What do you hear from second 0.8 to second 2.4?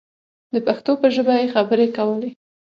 په ژبه یې خبرې کولې.